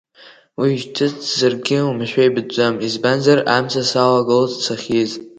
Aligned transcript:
Уи 0.59 0.71
шьҭыҵзаргьы 0.81 1.77
уамашәа 1.83 2.23
ибатәӡам, 2.27 2.75
избанзар, 2.87 3.39
амца 3.55 3.83
саалагылт 3.89 4.53
сахьааиз. 4.65 5.11